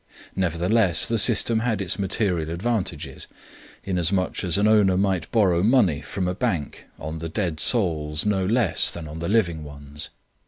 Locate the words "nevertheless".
0.35-1.05